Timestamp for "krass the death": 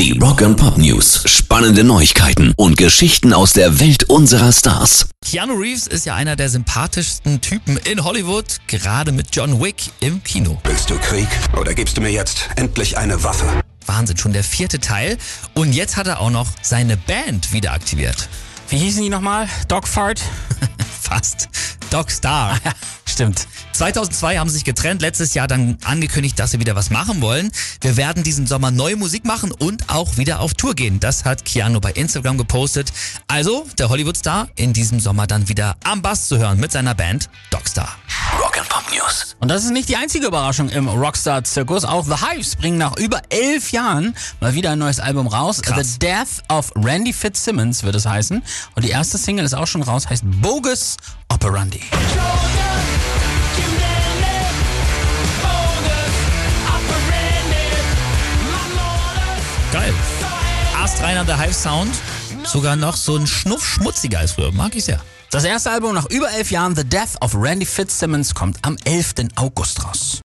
45.62-46.42